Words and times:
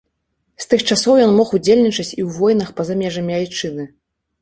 З 0.63 0.65
тых 0.71 0.81
часоў 0.95 1.21
ён 1.27 1.31
мог 1.37 1.53
удзельнічаць 1.59 2.09
і 2.09 2.09
ў 2.09 2.29
войнах 2.41 2.75
па-за 2.83 3.01
межамі 3.07 3.33
айчыны. 3.41 3.83